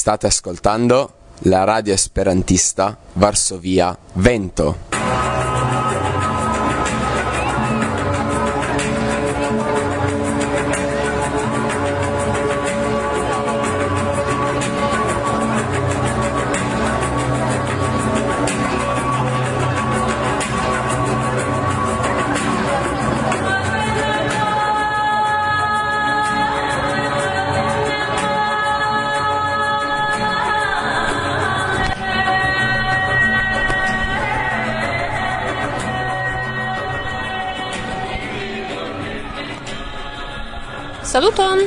State 0.00 0.28
ascoltando 0.28 1.12
la 1.40 1.64
radio 1.64 1.92
esperantista 1.92 2.96
Varsovia 3.12 3.94
Vento. 4.14 4.89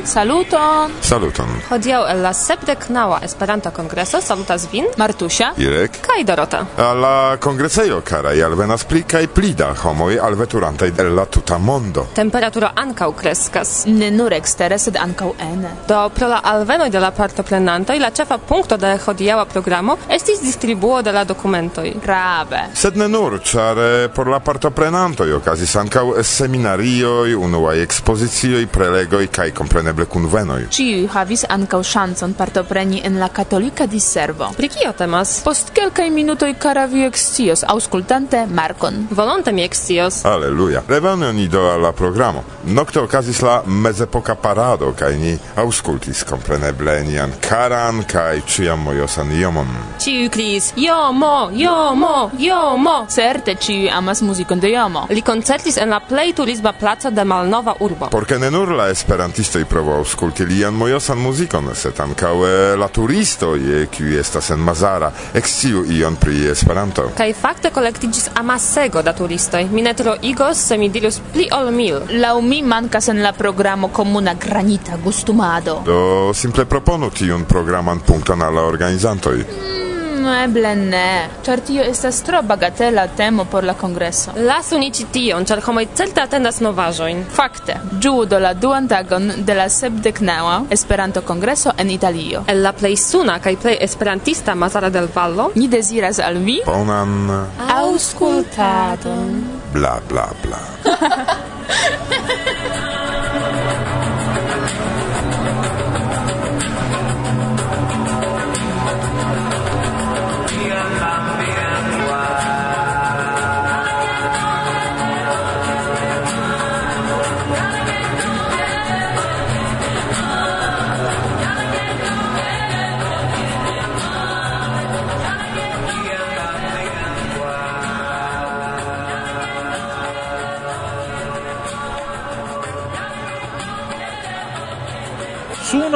Saluton. 0.04 0.92
Saluton. 1.02 1.48
Hodiaŭ 1.70 2.02
el 2.12 2.20
la 2.26 2.34
sepdek 2.36 2.90
naŭa 2.92 3.22
Esperanto 3.24 3.72
kongreso 3.72 4.20
salutas 4.22 4.66
vin 4.72 4.90
Martusia, 5.00 5.54
Irek 5.58 6.02
kaj 6.04 6.26
Dorota. 6.28 6.60
Al 6.84 7.00
la 7.00 7.38
kongresejo 7.40 8.02
karaj 8.04 8.36
alvenas 8.44 8.84
pli 8.84 9.06
kaj 9.08 9.28
pli 9.32 9.54
da 9.56 9.70
homoj 9.80 10.18
alveturantaj 10.20 10.92
el 11.00 11.14
la 11.16 11.26
tuta 11.26 11.58
mondo. 11.58 12.04
Temperaturo 12.16 12.68
ankaŭ 12.84 13.10
kreskas. 13.16 13.72
Ne 13.88 14.10
nur 14.12 14.36
ekstere, 14.36 14.78
sed 14.78 15.00
ankaŭ 15.00 15.32
ene. 15.40 15.72
Do 15.88 16.02
pro 16.16 16.28
la 16.28 16.42
alvenoj 16.52 16.90
de 16.92 17.00
la 17.00 17.14
partoprenantoj 17.16 17.98
la 18.04 18.12
ĉefa 18.12 18.38
punkto 18.38 18.78
de 18.78 18.98
hodiaŭa 19.06 19.46
programo 19.46 19.98
estis 20.10 20.44
distribuo 20.44 21.02
de 21.02 21.16
la 21.16 21.24
dokumentoj. 21.24 21.94
Grave. 22.04 22.66
Sed 22.76 23.00
ne 23.00 23.08
nur, 23.08 23.40
ĉar 23.40 23.80
eh, 23.80 24.10
por 24.14 24.28
la 24.28 24.44
partoprenantoj 24.44 25.32
okazis 25.40 25.76
ankaŭ 25.80 26.06
seminarioj, 26.24 27.36
unuaj 27.40 27.80
ekspozicioj, 27.88 28.68
prelegoj 28.68 29.26
kaj 29.32 29.52
komprene 29.56 29.93
kompreneble 29.94 30.06
kunvenoj. 30.06 30.68
Ĉiuj 30.74 31.08
havis 31.14 31.44
ankaŭ 31.50 31.82
ŝancon 31.84 32.34
partopreni 32.34 33.02
en 33.06 33.20
la 33.20 33.30
katolika 33.30 33.86
diservo. 33.86 34.50
Pri 34.58 34.70
kio 34.70 34.92
temas? 34.98 35.42
Post 35.44 35.72
kelkaj 35.74 36.10
minutoj 36.10 36.54
kara 36.60 36.86
vi 36.86 37.06
ekscios, 37.06 37.64
aŭskultante 37.68 38.46
Markon. 38.48 39.08
Volonte 39.12 39.52
mi 39.52 39.64
ekscios. 39.64 40.26
Aleluja. 40.26 40.84
Revenu 40.88 41.32
ni 41.34 41.48
do 41.48 41.62
la 41.78 41.92
programo. 41.92 42.44
Nokte 42.66 43.00
okazis 43.00 43.42
la 43.42 43.62
mezepoka 43.66 44.36
parado 44.36 44.94
kaj 44.98 45.18
ni 45.18 45.38
aŭskultis 45.56 46.24
kompreneble 46.24 47.04
nian 47.04 47.34
karan 47.42 48.04
kaj 48.04 48.42
ĉiam 48.48 48.80
mojosan 48.80 49.32
iomon. 49.32 49.68
Ĉiuj 50.00 50.30
kriis: 50.30 50.74
Jomo, 50.76 51.52
jomo, 51.54 52.32
jomo. 52.40 53.06
Certe 53.10 53.56
ĉiuj 53.56 53.92
amas 53.92 54.22
muzikon 54.22 54.60
de 54.60 54.72
jomo. 54.74 55.08
Li 55.10 55.22
koncertis 55.22 55.78
en 55.78 55.90
la 55.90 56.00
plej 56.00 56.34
turisma 56.34 56.74
placo 56.74 57.12
de 57.12 57.24
Malnova 57.24 57.76
urbo. 57.80 58.10
Por 58.10 58.26
ke 58.26 58.40
ne 58.40 58.52
nur 58.52 58.72
la 58.72 58.90
esperantistoj 58.90 59.66
provo 59.66 59.83
revo 59.84 59.98
auscultilian 59.98 60.74
mojosan 60.74 61.18
muzikon, 61.18 61.68
sed 61.76 62.00
ankaŭ 62.00 62.34
la 62.80 62.88
turistoj, 62.88 63.60
eh, 63.60 63.88
kiuj 63.92 64.20
estas 64.20 64.50
en 64.50 64.60
Mazara, 64.60 65.12
eksciu 65.34 65.84
ion 65.90 66.16
pri 66.16 66.46
Esperanto. 66.52 67.10
Kaj 67.18 67.34
fakte 67.34 67.70
kolektiĝis 67.70 68.30
amasego 68.36 69.02
da 69.02 69.14
turistoj. 69.14 69.68
Mi 69.72 69.82
ne 69.82 69.94
troigos, 69.94 70.58
se 70.68 70.78
mi 70.78 70.90
dirus 70.90 71.20
pli 71.34 71.50
ol 71.52 71.72
mil. 71.72 72.00
Laŭ 72.10 72.42
mi 72.42 72.62
mankas 72.64 73.08
en 73.08 73.22
la 73.24 73.34
programo 73.34 73.88
komuna 73.88 74.34
granita 74.34 74.98
gustumado. 75.04 75.82
Do 75.86 76.34
simple 76.34 76.66
proponu 76.66 77.10
tiun 77.10 77.44
programan 77.44 78.00
punkton 78.00 78.42
al 78.42 78.56
la 78.56 78.62
organizantoj. 78.62 79.38
Mm 79.38 79.83
eble 80.32 80.76
ne, 80.76 81.30
ĉar 81.46 81.60
tio 81.68 81.84
estas 81.84 82.22
tro 82.24 82.42
bagatela 82.48 83.08
temo 83.18 83.46
por 83.46 83.64
la 83.64 83.74
kongreso. 83.74 84.32
Lasu 84.36 84.78
ni 84.80 84.92
ĉi 84.96 85.06
tion, 85.12 85.46
ĉar 85.46 85.62
homoj 85.66 85.86
celte 85.98 86.22
atendas 86.24 86.60
novaĵojn. 86.64 87.24
Fakte, 87.34 87.76
ĝuu 88.04 88.26
do 88.30 88.40
la 88.40 88.54
duan 88.54 88.88
tagon 88.88 89.32
de 89.46 89.54
la 89.58 89.68
sepdeknaŭa 89.70 90.62
Esperanto-kongreso 90.74 91.74
en 91.78 91.90
Italio. 91.90 92.44
El 92.48 92.64
la 92.64 92.74
plej 92.78 92.96
suna 93.02 93.40
kaj 93.44 93.56
plej 93.66 93.78
esperantista 93.88 94.56
Mazara 94.56 94.90
del 94.90 95.10
Vallo, 95.16 95.52
ni 95.56 95.68
deziras 95.68 96.20
al 96.20 96.38
vi 96.46 96.60
bonan 96.66 97.30
aŭskultadon. 97.78 99.44
Bla 99.74 100.00
bla 100.10 100.28
bla. 100.44 100.62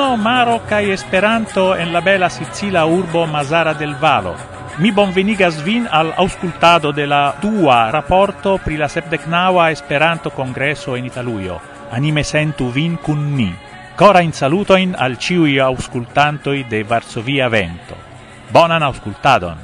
Dio, 0.08 0.16
Maro 0.16 0.62
kaj 0.70 0.92
Esperanto 0.94 1.76
en 1.76 1.92
la 1.92 2.00
bela 2.00 2.30
sicila 2.30 2.86
urbo 2.86 3.26
Mazara 3.28 3.74
del 3.74 3.94
Valo. 3.96 4.36
Mi 4.78 4.92
bonvenigas 4.92 5.62
vin 5.66 5.86
al 5.92 6.14
auscultado 6.16 6.94
de 6.94 7.06
la 7.06 7.36
dua 7.42 7.92
raporto 7.92 8.58
pri 8.64 8.78
la 8.78 8.88
sepdeknaŭa 8.88 9.70
Esperanto 9.72 10.32
kongreso 10.32 10.96
en 10.96 11.06
Italujo. 11.12 11.60
Anime 11.92 12.24
sentu 12.24 12.70
vin 12.72 12.96
kun 13.04 13.36
ni. 13.36 13.52
Cora 13.98 14.22
in 14.22 14.32
salutoin 14.32 14.96
al 14.98 15.18
ciui 15.18 15.60
auscultantoi 15.60 16.64
de 16.64 16.84
Varsovia 16.84 17.50
Vento. 17.50 17.96
Bonan 18.50 18.84
auscultadon! 18.84 19.58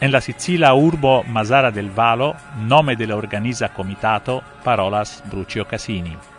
En 0.00 0.12
la 0.12 0.20
Sicila 0.20 0.72
urbo 0.72 1.22
Masara 1.24 1.70
del 1.70 1.90
Valo, 1.90 2.34
nome 2.56 2.96
de 2.96 3.06
la 3.06 3.16
organiza 3.16 3.68
comitato, 3.68 4.42
parolas 4.62 5.22
Brucio 5.30 5.66
Casini. 5.66 6.33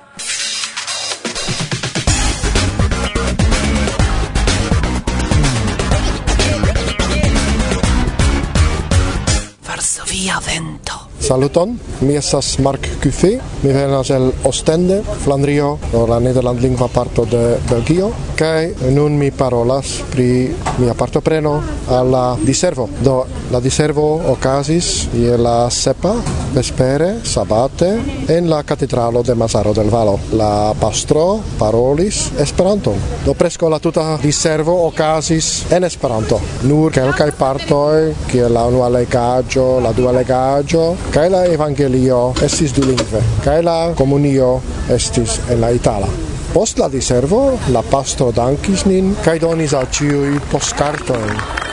Via 10.25 10.40
Vento. 10.41 10.94
Saluton, 11.22 11.78
mi 12.02 12.16
estas 12.18 12.58
Mark 12.58 12.81
Cuffy, 12.97 13.38
mi 13.62 13.69
venas 13.69 14.09
el 14.09 14.31
Ostende, 14.44 15.03
Flandrio, 15.22 15.78
la 16.09 16.18
nederlandlingva 16.19 16.88
parto 16.90 17.28
de 17.30 17.59
Belgio, 17.69 18.09
kaj 18.34 18.90
nun 18.96 19.19
mi 19.22 19.30
parolas 19.30 20.00
pri 20.09 20.50
mia 20.81 20.97
partopreno 20.97 21.53
al 21.94 22.09
la 22.09 22.24
diservo. 22.41 22.90
Do, 23.06 23.19
la 23.53 23.62
diservo 23.62 24.08
okazis 24.34 25.12
je 25.13 25.38
la 25.38 25.69
sepa 25.69 26.16
vespere 26.56 27.20
sabate 27.24 27.90
en 28.28 28.50
la 28.50 28.64
katedralo 28.64 29.22
de 29.24 29.36
Mazaro 29.36 29.74
del 29.74 29.90
Valo. 29.90 30.20
La 30.32 30.74
pastro 30.80 31.42
parolis 31.60 32.32
Esperanto. 32.40 32.94
Do 33.26 33.34
preskaŭ 33.36 33.70
la 33.70 33.80
tuta 33.84 34.06
diservo 34.24 34.76
okazis 34.88 35.50
en 35.76 35.84
Esperanto. 35.84 36.40
Nur 36.64 36.94
kelkaj 36.96 37.32
partoj 37.40 38.14
kiel 38.32 38.56
la 38.56 38.64
unua 38.72 38.88
legaĵo, 38.90 39.68
la 39.84 39.92
dua 39.92 40.16
legaĵo 40.16 40.86
kaj 41.12 41.28
la 41.34 41.44
evangelio 41.52 42.22
estis 42.48 42.74
dulingve 42.78 43.24
kaj 43.44 43.60
la 43.66 43.78
komunio 44.00 44.56
estis 44.96 45.42
en 45.50 45.62
la 45.62 45.74
itala. 45.76 46.08
Post 46.56 46.80
la 46.80 46.88
diservo, 46.88 47.60
la 47.76 47.84
pastro 47.84 48.32
dankis 48.32 48.86
nin 48.88 49.12
kaj 49.28 49.40
donis 49.44 49.76
al 49.76 49.92
ĉiuj 49.92 50.40
postkartojn. 50.54 51.64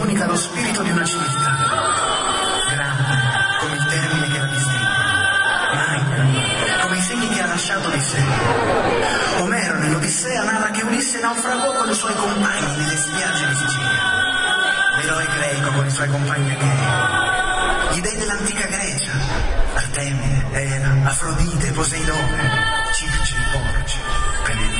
Comunica 0.00 0.24
lo 0.24 0.36
spirito 0.36 0.82
di 0.82 0.90
una 0.92 1.04
civiltà 1.04 1.56
grande 2.70 3.14
come 3.60 3.76
il 3.76 3.84
termine 3.84 4.28
che 4.28 4.38
la 4.38 4.46
distingue, 4.46 4.88
magna 5.74 6.82
come 6.82 6.96
i 6.96 7.02
segni 7.02 7.28
che 7.28 7.42
ha 7.42 7.46
lasciato 7.46 7.90
di 7.90 8.00
sé. 8.00 8.22
Omero 9.40 9.78
nell'Odissea 9.78 10.42
narra 10.44 10.70
che 10.70 10.82
Ulisse 10.84 11.20
naufragò 11.20 11.74
con 11.74 11.90
i 11.90 11.94
suoi 11.94 12.14
compagni 12.14 12.76
nelle 12.76 12.96
spiagge 12.96 13.46
di 13.46 13.54
Sicilia. 13.54 14.98
L'eroe 15.00 15.26
greco 15.36 15.70
con 15.72 15.86
i 15.86 15.90
suoi 15.90 16.08
compagni 16.08 16.50
achei 16.50 17.96
gli 17.96 18.00
dei 18.00 18.16
dell'antica 18.16 18.66
Grecia, 18.68 19.12
Artemide, 19.74 20.46
Era, 20.52 20.96
Afrodite, 21.04 21.72
Poseidone, 21.72 22.50
Circe, 22.94 23.36
Porce, 23.52 23.98
Penelope. 24.44 24.79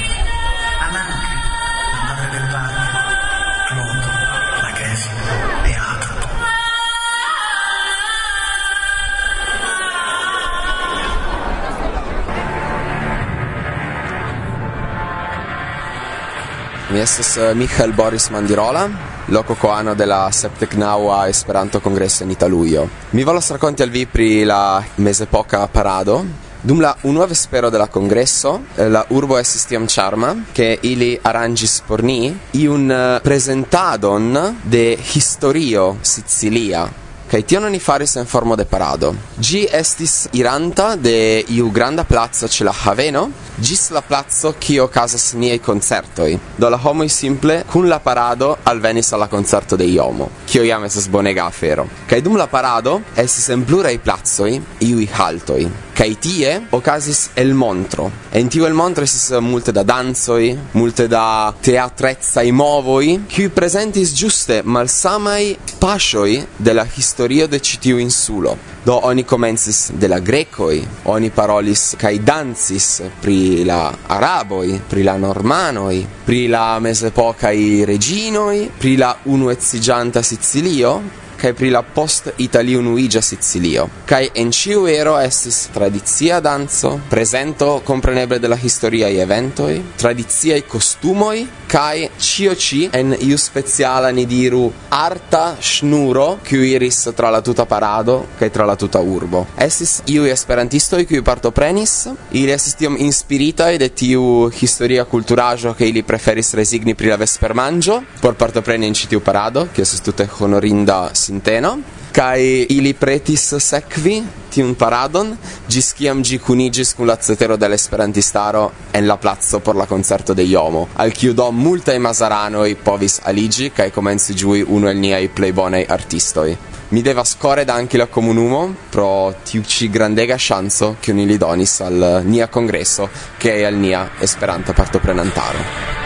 Mi 16.90 16.98
estas 16.98 17.38
Michael 17.54 17.92
Boris 17.92 18.30
Mandirola, 18.30 18.88
loco 19.26 19.54
coano 19.54 19.94
de 19.94 20.04
la 20.06 20.28
septecnaua 20.32 21.28
Esperanto 21.28 21.80
Congresso 21.80 22.24
in 22.24 22.30
Italuio. 22.30 22.88
Mi 23.10 23.22
volas 23.22 23.50
raconti 23.50 23.82
al 23.82 23.90
vi 23.90 24.06
pri 24.06 24.42
la 24.42 24.82
mezepoca 24.96 25.68
parado, 25.68 26.24
Dum 26.62 26.80
la 26.80 26.94
unua 27.02 27.26
vespero 27.26 27.70
de 27.70 27.78
la 27.78 27.86
congresso, 27.86 28.60
eh, 28.74 28.88
la 28.88 29.04
urbo 29.08 29.38
estis 29.38 29.64
tiam 29.64 29.86
charma, 29.86 30.44
che 30.52 30.78
ili 30.82 31.18
arrangis 31.22 31.80
por 31.86 32.02
ni 32.02 32.38
iun 32.50 32.90
uh, 32.90 33.20
presentadon 33.22 34.58
de 34.60 34.98
historio 35.00 35.96
Sicilia, 36.02 36.84
kai 37.30 37.44
tion 37.46 37.64
oni 37.64 37.78
faris 37.78 38.16
en 38.16 38.26
formo 38.26 38.56
de 38.56 38.64
parado. 38.66 39.12
Gi 39.38 39.62
estis 39.70 40.26
iranta 40.34 40.96
de 40.96 41.44
iu 41.54 41.70
granda 41.70 42.02
plazo 42.04 42.48
ce 42.48 42.64
la 42.66 42.74
haveno, 42.74 43.28
gis 43.60 43.90
la 43.94 44.02
plazo 44.02 44.56
kio 44.58 44.88
casas 44.90 45.32
niei 45.38 45.60
concertoi. 45.60 46.38
Do 46.56 46.68
la 46.68 46.80
homoi 46.82 47.08
simple, 47.08 47.62
cun 47.70 47.86
la 47.88 48.00
parado, 48.00 48.56
alvenis 48.64 49.12
alla 49.12 49.28
concerto 49.28 49.76
de 49.76 49.86
iomo, 49.86 50.28
kio 50.44 50.64
iam 50.64 50.84
esas 50.84 51.06
bonega 51.08 51.46
afero. 51.46 51.86
Kai 52.08 52.20
dum 52.20 52.36
la 52.36 52.48
parado, 52.48 53.00
estis 53.14 53.48
en 53.54 53.62
plurei 53.64 53.98
plazoi, 53.98 54.58
iui 54.80 55.08
haltoi. 55.12 55.68
Kai 55.92 56.16
tie, 56.18 56.66
ocasis 56.70 57.30
el 57.34 57.52
montro. 57.54 58.10
E 58.30 58.40
in 58.40 58.48
tiu 58.48 58.64
el 58.64 58.72
montro 58.72 59.04
estis 59.04 59.36
multe 59.40 59.72
da 59.72 59.82
danzoi, 59.82 60.56
multe 60.72 61.06
da 61.06 61.52
teatrezza 61.60 62.42
movoi, 62.52 63.24
qui 63.28 63.48
presentis 63.48 64.12
giuste 64.14 64.62
malsamai 64.64 65.56
pasioi 65.78 66.46
de 66.56 66.72
la 66.72 66.86
historio 66.94 67.46
de 67.46 67.60
citiu 67.60 67.98
insulo. 67.98 68.56
Do 68.82 69.00
oni 69.06 69.24
comencis 69.24 69.90
de 69.92 70.08
la 70.08 70.20
grecoi, 70.20 70.86
oni 71.04 71.30
parolis 71.30 71.94
kai 71.98 72.22
danzis 72.24 73.02
pri 73.20 73.64
la 73.64 73.92
araboi, 74.06 74.80
pri 74.88 75.02
la 75.02 75.16
normanoi, 75.16 76.06
pri 76.24 76.46
la 76.48 76.78
mesepocai 76.78 77.84
reginoi, 77.84 78.70
pri 78.78 78.96
la 78.96 79.16
unuezigianta 79.24 80.22
Sicilio, 80.22 81.00
kai 81.40 81.54
pri 81.56 81.70
la 81.70 81.82
post 81.82 82.32
Italio 82.36 82.82
nuigia 82.84 83.20
Sicilio. 83.20 83.88
Kai 84.04 84.28
en 84.34 84.50
ciu 84.52 84.84
ero 84.86 85.16
estis 85.18 85.68
tradizia 85.72 86.40
danzo, 86.40 86.98
presento 87.08 87.80
compreneble 87.84 88.38
de 88.38 88.48
la 88.48 88.58
historia 88.60 89.08
e 89.08 89.16
eventoi, 89.16 89.82
tradizia 89.96 90.54
e 90.54 90.66
costumoi, 90.66 91.48
kai 91.66 92.10
cio 92.18 92.54
ci 92.56 92.88
en 92.92 93.14
iu 93.18 93.36
speciala 93.36 94.10
ni 94.10 94.26
diru 94.26 94.70
arta 94.88 95.56
schnuro 95.58 96.40
qui 96.44 96.74
iris 96.74 97.12
tra 97.14 97.30
la 97.30 97.40
tuta 97.40 97.64
parado 97.64 98.26
kai 98.36 98.50
tra 98.50 98.64
la 98.64 98.76
tuta 98.76 98.98
urbo. 98.98 99.46
Estis 99.56 100.02
iu 100.06 100.24
esperantisto 100.24 100.96
qui 101.06 101.22
partoprenis, 101.22 102.10
ili 102.30 102.52
estis 102.52 102.76
inspirita 102.80 103.70
de 103.78 103.88
tiu 103.94 104.50
historia 104.50 105.04
culturajo 105.04 105.74
che 105.74 105.86
ili 105.86 106.02
preferis 106.02 106.52
resigni 106.54 106.94
pri 106.94 107.08
la 107.08 107.16
vespermangio 107.16 108.02
por 108.20 108.34
partopreni 108.34 108.86
in 108.86 108.94
citiu 108.94 109.20
parado, 109.20 109.68
che 109.72 109.82
estis 109.82 110.00
tute 110.00 110.28
honorinda 110.38 111.10
sinteno. 111.30 111.78
Kai 112.12 112.66
ili 112.74 112.92
pretis 112.98 113.44
sekvi 113.62 114.16
tiun 114.50 114.74
paradon. 114.74 115.30
Gis 115.70 115.92
kiam 115.94 116.24
gi 116.26 116.40
kunigis 116.42 116.94
kun 116.98 117.06
la 117.06 117.16
cetero 117.16 117.56
de 117.56 117.68
l'esperantistaro 117.70 118.64
en 118.92 119.06
la 119.06 119.16
plazo 119.16 119.60
por 119.60 119.76
la 119.76 119.86
concerto 119.86 120.34
de 120.34 120.42
Iomo. 120.42 120.88
Al 120.96 121.14
kiu 121.14 121.32
do 121.32 121.50
multaj 121.52 121.98
mazaranoj 121.98 122.74
povis 122.84 123.20
aligi 123.24 123.70
kai 123.70 123.90
komenci 123.94 124.34
ĝui 124.34 124.66
unu 124.66 124.90
el 124.90 124.98
niaj 124.98 125.28
plej 125.34 125.52
bonaj 125.52 125.86
artistoj 125.88 126.50
mi 126.90 127.02
devas 127.02 127.36
kore 127.38 127.64
danki 127.64 127.96
la 127.96 128.06
komunumo 128.06 128.74
pro 128.90 129.32
tiu 129.44 129.62
ci 129.62 129.88
grandega 129.88 130.38
ŝanco 130.38 130.96
kiun 131.00 131.22
ili 131.22 131.38
donis 131.38 131.80
al 131.86 132.02
nia 132.26 132.50
kongreso 132.50 133.08
kaj 133.38 133.64
al 133.70 133.78
nia 133.78 134.04
esperanta 134.26 134.74
partoprenantaro 134.74 135.99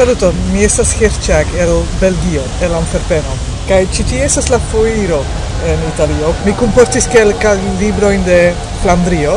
Saluton, 0.00 0.34
mi 0.52 0.62
estas 0.64 0.94
Herchak 0.96 1.46
el 1.60 1.70
Belgio, 2.00 2.40
el 2.64 2.72
Antwerpeno. 2.72 3.34
Kaj 3.68 3.80
ĉi 3.92 4.04
tie 4.08 4.20
estas 4.24 4.46
la 4.48 4.56
foiro 4.70 5.18
en 5.68 5.82
Italio. 5.90 6.30
Mi 6.46 6.54
kunportis 6.56 7.04
kelkajn 7.12 7.66
librojn 7.82 8.24
de 8.24 8.38
Flandrio. 8.80 9.34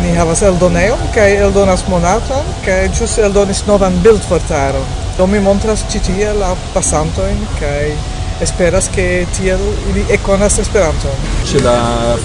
Ni 0.00 0.14
havas 0.16 0.40
eldonejon 0.48 1.02
kaj 1.12 1.28
eldonas 1.42 1.84
monaton 1.92 2.48
kaj 2.64 2.78
ĵus 2.96 3.18
eldonis 3.26 3.60
novan 3.68 4.00
bildfortaron. 4.06 4.88
Do 5.18 5.28
mi 5.28 5.44
montras 5.44 5.84
ĉi 5.92 6.00
tie 6.06 6.32
la 6.40 6.54
pasantojn 6.72 7.44
kaj 7.58 7.92
esperas 8.40 8.88
ke 8.94 9.26
tiel 9.36 9.60
ili 9.90 10.04
ekkonas 10.14 10.60
speranza 10.62 11.12
Ĉe 11.48 11.62
la 11.64 11.78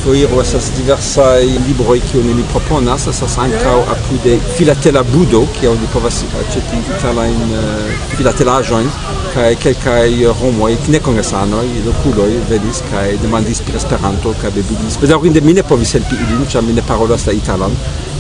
foiro 0.04 0.42
estas 0.42 0.70
diversaj 0.78 1.46
libroj 1.68 2.00
kiun 2.12 2.30
ili 2.30 2.44
proponas, 2.52 3.08
estas 3.08 3.38
ankaŭ 3.46 3.78
apude 3.96 4.38
filatela 4.58 5.04
budo 5.04 5.46
kiu 5.60 5.74
qualche 5.74 5.92
povas 5.94 6.24
aĉeti 6.42 6.82
vitalajn 6.90 7.54
eh, 7.60 7.94
filatelaĵojn 8.18 8.90
kaj 9.34 9.56
kelkaj 9.64 10.10
homoj 10.42 10.76
nekongesanoj, 10.94 11.66
lokuloj 11.88 12.30
venis 12.50 12.84
kaj 12.92 13.08
demandis 13.22 13.62
per 13.62 13.74
pri 13.74 13.82
Esperanto 13.82 14.34
kaj 14.42 14.52
bebigis. 14.54 15.00
Bedaŭrinde 15.02 15.42
mi 15.42 15.54
ne 15.58 15.64
povis 15.64 15.96
vi 15.96 16.04
ilin, 16.20 16.46
ĉar 16.50 16.62
mi 16.62 16.74
ne 16.74 16.84
parolas 16.86 17.22
sta 17.26 17.34
italan 17.34 17.74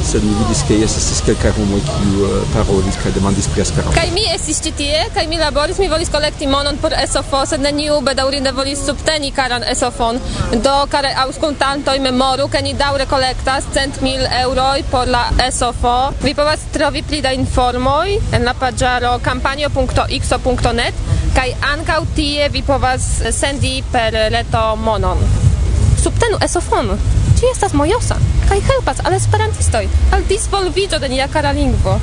sed 0.03 0.23
mi 0.25 0.33
vidis 0.39 0.63
ke 0.67 0.77
jes 0.79 0.95
estis 0.99 1.21
kelkaj 1.25 1.51
homoj 1.57 1.81
kiu 1.87 2.25
eh, 2.27 2.33
parolis 2.53 2.97
kaj 3.03 3.13
demandis 3.15 3.47
pri 3.53 3.63
Esperanto. 3.63 3.95
Kaj 3.97 4.09
mi 4.15 4.25
estis 4.33 4.61
ĉi 4.65 4.73
tie 4.79 5.03
kaj 5.15 5.25
mi 5.31 5.39
laboris, 5.41 5.79
mi 5.81 5.89
volis 5.91 6.11
kolekti 6.13 6.47
monon 6.51 6.77
por 6.81 6.95
Esofo, 6.97 7.43
sed 7.49 7.63
neniu 7.63 7.99
bedaŭrinde 8.05 8.53
volis 8.57 8.83
subteni 8.87 9.31
karan 9.35 9.65
Esofon. 9.73 10.19
Do 10.65 10.75
kare 10.91 11.13
aŭskultantoj 11.25 11.97
memoru 12.03 12.49
ke 12.53 12.61
ni 12.65 12.73
daŭre 12.79 13.07
kolektas 13.11 13.69
cent 13.75 14.01
mil 14.05 14.25
eŭroj 14.43 14.83
por 14.91 15.11
la 15.15 15.23
Esofo. 15.47 15.95
Vi 16.23 16.35
povas 16.37 16.67
trovi 16.75 17.03
pli 17.07 17.21
da 17.25 17.33
informoj 17.37 18.19
en 18.33 18.47
la 18.49 18.55
paĝaro 18.57 19.17
kampanjo.xo.net 19.23 21.03
kaj 21.33 21.49
ankaŭ 21.73 22.03
tie 22.15 22.49
vi 22.53 22.61
povas 22.65 23.09
sendi 23.31 23.79
per 23.91 24.13
reto 24.35 24.67
monon. 24.75 25.23
Subtenu 26.03 26.37
Esofon. 26.43 26.95
Ĝi 27.39 27.51
estas 27.51 27.73
mojosa 27.79 28.17
kaj 28.49 28.59
helpas 28.69 29.01
al 29.07 29.15
esperantistoj 29.17 29.83
al 30.15 30.25
disvolviĝo 30.29 30.99
de 31.03 31.09
nia 31.15 31.27
kara 31.31 31.53
lingvo. 31.57 31.99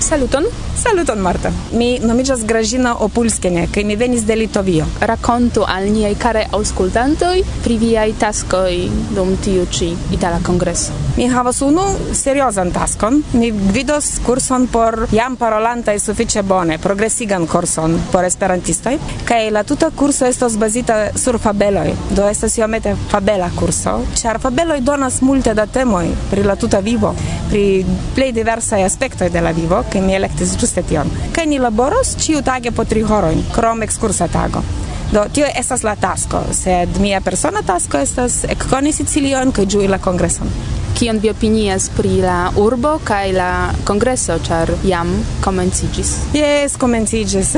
Saluton. 0.00 0.44
Saluton 0.76 1.18
Marta. 1.18 1.50
Mi 1.72 1.98
nomiĝas 2.02 2.44
Gražina 2.48 2.94
Opulskene 3.04 3.66
kaj 3.74 3.84
mi 3.84 3.96
venis 3.96 4.22
de 4.24 4.36
Litovio. 4.36 4.86
Rakontu 5.00 5.64
al 5.68 5.90
niaj 5.92 6.14
kare 6.22 6.46
aŭskultantoj 6.56 7.42
pri 7.64 7.76
viaj 7.78 8.14
taskoj 8.22 8.78
dum 9.14 9.34
tiu 9.44 9.66
ĉi 9.68 9.90
itala 10.16 10.40
kongreso. 10.46 10.96
Mi 11.18 11.28
havas 11.28 11.60
unu 11.62 11.84
seriozan 12.16 12.72
taskon. 12.72 13.20
Mi 13.32 13.50
gvidos 13.50 14.08
kurson 14.26 14.66
por 14.72 15.06
jam 15.12 15.36
parolantaj 15.36 15.98
sufiĉe 16.00 16.42
bone, 16.42 16.78
progresigan 16.78 17.46
kurson 17.46 17.98
por 18.12 18.24
esperantistoj 18.24 18.96
kaj 19.28 19.50
la 19.50 19.64
tuta 19.68 19.90
kurso 19.90 20.26
estas 20.26 20.56
bazita 20.56 20.98
sur 21.16 21.38
fabeloj. 21.38 21.92
Do 22.16 22.28
estas 22.28 22.56
iomete 22.58 22.96
fabela 23.12 23.50
kurso, 23.58 24.00
ĉar 24.16 24.40
fabeloj 24.40 24.80
donas 24.80 25.20
multe 25.20 25.54
da 25.54 25.66
temoj 25.66 26.08
pri 26.30 26.48
la 26.48 26.56
tuta 26.56 26.80
vivo 26.80 27.14
pri 27.50 27.84
plej 28.14 28.32
diversaj 28.32 28.84
aspektoj 28.86 29.30
de 29.34 29.40
la 29.42 29.50
vivo, 29.50 29.82
kaj 29.92 30.02
mi 30.02 30.14
elektis 30.14 30.54
ĝuste 30.60 30.84
tion. 30.86 31.10
Kaj 31.34 31.46
ni 31.50 31.58
laboros 31.58 32.14
ĉiutage 32.22 32.70
po 32.70 32.84
tri 32.84 33.02
horojn, 33.02 33.42
krom 33.54 33.82
ekskursa 33.82 34.28
tago. 34.30 34.62
Do 35.10 35.24
tio 35.34 35.48
estas 35.58 35.82
la 35.82 35.96
tasko, 35.98 36.44
sed 36.54 37.00
mia 37.02 37.20
persona 37.20 37.64
tasko 37.66 37.98
estas 37.98 38.44
ekkoni 38.54 38.92
Sicilion 38.94 39.50
kaj 39.52 39.66
ĝui 39.74 39.90
la 39.90 39.98
kongreson 39.98 40.79
kion 41.00 41.18
vi 41.18 41.30
opinias 41.30 41.88
pri 41.96 42.08
la 42.20 42.50
urbo 42.56 42.98
kaj 43.04 43.32
la 43.32 43.72
kongreso 43.88 44.34
ĉar 44.44 44.70
jam 44.84 45.08
komenciĝis. 45.44 46.10
Jes 46.36 46.74
komenciĝis. 46.76 47.54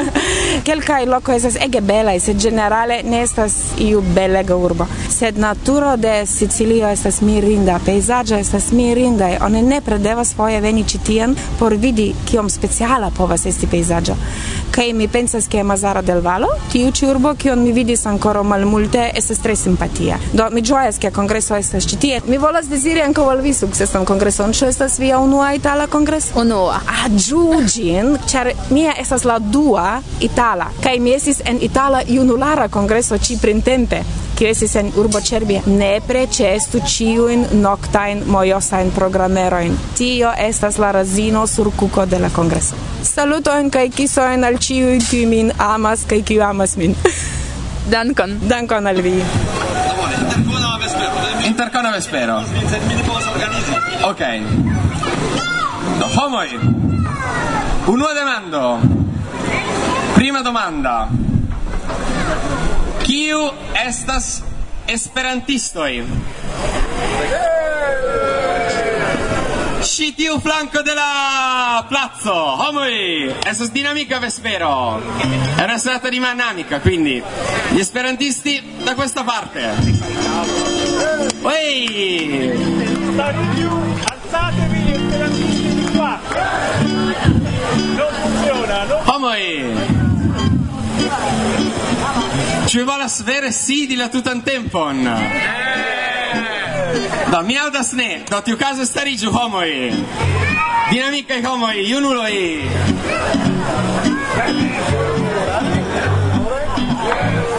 Kelkaj 0.66 1.06
lokoj 1.06 1.36
estas 1.36 1.56
ege 1.64 1.80
belaj 1.80 2.18
sed 2.20 2.42
ĝenerale 2.44 2.98
ne 3.08 3.22
estas 3.24 3.54
iu 3.80 4.02
belega 4.16 4.56
urbo. 4.56 4.86
Sed 5.10 5.38
naturo 5.38 5.94
de 5.96 6.26
Sicilio 6.26 6.90
estas 6.92 7.22
mirinda 7.24 7.78
pejzaĝo 7.86 8.36
estas 8.36 8.68
mirindaj 8.72 9.38
oni 9.40 9.62
nepre 9.62 9.98
devas 9.98 10.34
foje 10.36 10.60
veni 10.60 10.84
ĉi 10.84 11.00
tien 11.06 11.36
por 11.58 11.74
vidi 11.86 12.10
kiom 12.28 12.50
speciala 12.50 13.10
povas 13.16 13.46
esti 13.46 13.66
pejzaĝo. 13.66 14.18
Kaj 14.74 14.92
mi 14.92 15.08
pensas 15.08 15.48
ke 15.48 15.62
Mazara 15.62 16.02
del 16.02 16.20
Vallo 16.20 16.52
tiu 16.72 16.92
ĉi 16.92 17.08
urbo 17.14 17.34
kion 17.38 17.64
mi 17.64 17.72
vidis 17.72 18.06
ankoraŭ 18.06 18.44
malmulte 18.44 19.08
estas 19.14 19.40
tre 19.40 19.56
simpatia. 19.56 20.20
Do 20.32 20.50
mi 20.52 20.60
ĝojas 20.60 20.98
ke 20.98 21.14
kongreso 21.14 21.56
estas 21.56 21.88
ĉi 21.88 22.00
tie. 22.04 22.20
Mi 22.28 22.38
volas 22.38 22.68
deziri 22.74 23.02
ankaŭ 23.04 23.28
al 23.30 23.40
vi 23.44 23.52
sukcesan 23.54 24.02
kongreson, 24.08 24.52
ĉu 24.52 24.66
estas 24.66 24.96
via 24.98 25.18
unua 25.22 25.52
itala 25.54 25.86
kongreso? 25.86 26.34
Unua. 26.40 26.80
Ah, 26.82 27.04
Aĝu 27.04 27.42
ĝin, 27.70 28.14
ĉar 28.30 28.50
mia 28.74 28.94
estas 28.98 29.24
la 29.28 29.36
dua 29.38 30.00
itala 30.24 30.70
kaj 30.82 30.94
mi 31.04 31.12
estis 31.14 31.42
en 31.44 31.60
itala 31.62 32.00
junulara 32.08 32.68
kongreso 32.72 33.18
ĉi 33.18 33.36
printempe 33.42 34.00
kiu 34.34 34.48
estis 34.50 34.74
en 34.80 34.90
urbo 34.98 35.20
Cerbia. 35.20 35.60
Nepre 35.66 36.24
ĉeestu 36.26 36.80
ĉiujn 36.94 37.44
noktajn 37.60 38.24
mojosajn 38.26 38.90
programerojn. 38.96 39.76
Tio 39.98 40.32
estas 40.48 40.78
la 40.82 40.90
razino 40.96 41.46
sur 41.46 41.70
kuko 41.76 42.06
de 42.06 42.18
la 42.18 42.32
kongreso. 42.34 42.80
Salutojn 43.02 43.70
kaj 43.70 43.90
kisojn 43.94 44.48
al 44.48 44.58
ĉiuj, 44.58 44.98
kiuj 45.10 45.28
min 45.30 45.52
amas 45.58 46.08
kaj 46.08 46.22
kiuj 46.22 46.42
amas 46.48 46.76
min. 46.80 46.96
Dankon. 47.92 48.40
Dankon 48.48 48.86
al 48.86 49.04
vi. 49.04 49.20
Intercona 51.54 51.92
Vespero. 51.92 52.42
Ok. 54.10 54.20
No, 56.00 56.06
homoj. 56.16 56.48
Unua 57.86 58.14
demando. 58.14 58.80
Prima 60.16 60.42
domanda. 60.42 61.08
Kiu 63.06 63.38
estas 63.86 64.42
esperantistoj? 64.88 66.02
Ĉi 69.84 70.14
tiu 70.16 70.38
flanco 70.40 70.80
de 70.82 70.94
la 70.96 71.84
plazo, 71.88 72.32
homoj, 72.32 73.34
estas 73.46 73.70
dinamica 73.70 74.18
vespero. 74.18 75.00
È 75.56 75.62
una 75.62 75.76
serata 75.76 76.08
di 76.08 76.18
dinamica, 76.18 76.80
quindi 76.80 77.22
gli 77.70 77.78
esperantisti 77.78 78.62
da 78.82 78.94
questa 78.94 79.24
parte. 79.24 79.74
Ehi! 81.52 82.50
Alzatevi 83.18 84.78
gli 84.78 84.92
esperantisti 84.92 85.74
di 85.74 85.86
qua. 85.94 86.18
Non 87.76 88.12
funziona, 88.22 88.84
non 88.84 89.00
Homoj! 89.04 89.42
Ci 92.66 92.82
volas 92.82 93.22
vere 93.22 93.52
sidi 93.52 93.96
la 93.96 94.08
tutan 94.08 94.42
tempon. 94.42 96.13
Do, 97.30 97.42
mi 97.42 97.56
audas 97.58 97.92
ne. 97.92 98.24
Do, 98.28 98.40
tiu 98.42 98.56
caso 98.56 98.84
starigiu, 98.84 99.30
homoj. 99.32 99.92
Dinamicai 100.90 101.42
homoj, 101.44 101.76
junuloj. 101.88 102.34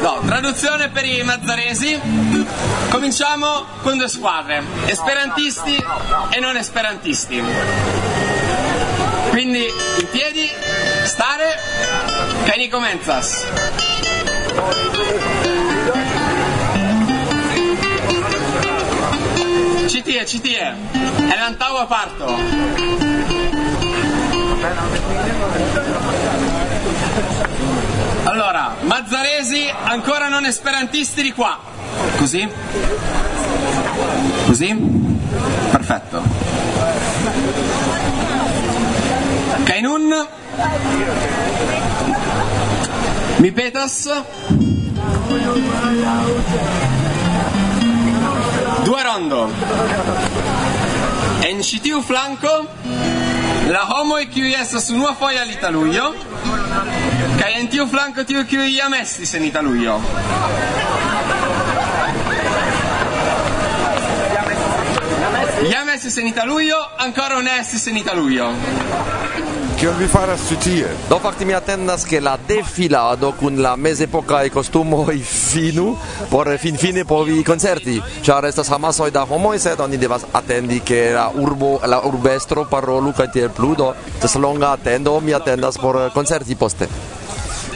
No, 0.02 0.22
traduzione 0.26 0.90
per 0.90 1.06
i 1.06 1.24
mazzaresi. 1.24 2.00
Cominciamo 2.90 3.66
con 3.82 3.98
due 3.98 4.08
squadre, 4.08 4.64
esperantisti 4.86 5.84
e 6.30 6.40
non 6.40 6.56
esperantisti. 6.56 7.44
Quindi 9.30 9.66
in 10.00 10.10
piedi, 10.12 10.50
stare, 11.04 11.60
Kenny 12.46 12.70
comenzas. 12.70 13.46
Ci 19.88 20.02
tie, 20.02 20.26
ci 20.26 20.42
tie, 20.42 20.76
è 20.92 21.38
l'antaua 21.38 21.86
parto. 21.86 22.26
Allora, 28.24 28.76
mazzaresi 28.82 29.72
ancora 29.84 30.28
non 30.28 30.46
esperantisti 30.46 31.22
di 31.22 31.32
qua. 31.32 31.60
Così? 32.18 32.48
Così? 34.48 34.76
Perfetto. 35.72 36.24
Kainun. 39.64 40.28
Mi 43.38 43.52
petas. 43.52 44.10
due 48.86 49.04
rondo. 49.04 49.50
En 51.50 51.62
ĉi 51.66 51.80
tiu 51.82 52.02
flanko 52.06 52.54
la 53.74 53.82
homoj 53.90 54.26
kiuj 54.34 54.54
estas 54.62 54.90
nuova 54.94 55.32
al 55.42 55.52
Italujo 55.52 56.12
kaj 57.40 57.52
en 57.60 57.68
tiu 57.74 57.88
flanko 57.88 58.24
tiu 58.24 58.46
kiuj 58.46 58.70
jam 58.76 58.94
estis 58.94 59.34
en 59.34 59.46
Italujo. 59.50 59.98
Jam 65.72 65.90
estis 65.90 66.18
en 66.18 66.28
Italujo, 66.28 66.78
ancora 66.98 67.42
ne 67.42 67.60
estis 67.60 67.88
en 67.88 67.98
Italujo. 67.98 68.52
Kion 69.86 70.00
vi 70.02 70.08
faras 70.10 70.42
ĉi 70.50 70.56
tie? 70.64 70.86
Do 71.06 71.20
fakte 71.22 71.46
mi 71.46 71.54
atendas 71.54 72.08
ke 72.10 72.18
la 72.18 72.32
defilado 72.50 73.30
kun 73.38 73.60
la 73.62 73.76
mezepokaj 73.78 74.48
kostumoj 74.56 75.20
finu 75.22 75.92
por 76.32 76.50
finfine 76.58 77.04
povi 77.06 77.44
koncerti. 77.46 78.00
Ĉar 78.26 78.48
estas 78.50 78.72
amasoj 78.74 79.12
da 79.14 79.28
homoj, 79.30 79.60
sed 79.62 79.84
oni 79.86 80.00
devas 80.02 80.26
atendi 80.34 80.80
ke 80.82 81.04
la 81.14 81.28
urbo 81.38 81.76
la 81.86 82.00
urbestro 82.10 82.64
parolu 82.72 83.14
kaj 83.14 83.30
tiel 83.36 83.52
plu 83.54 83.76
do. 83.78 83.92
Estas 84.16 84.40
longa 84.42 84.72
atendo, 84.74 85.20
mi 85.22 85.38
atendas 85.38 85.78
por 85.78 86.08
koncerti 86.18 86.58
poste. 86.58 86.90